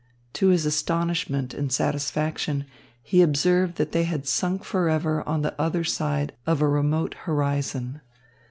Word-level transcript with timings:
To 0.33 0.47
his 0.47 0.65
astonishment 0.65 1.53
and 1.53 1.71
satisfaction 1.71 2.65
he 3.03 3.21
observed 3.21 3.75
that 3.75 3.91
they 3.91 4.05
had 4.05 4.27
sunk 4.27 4.63
forever 4.63 5.21
on 5.29 5.43
the 5.43 5.53
other 5.61 5.83
side 5.83 6.33
of 6.47 6.59
a 6.59 6.67
remote 6.67 7.13
horizon. 7.29 8.01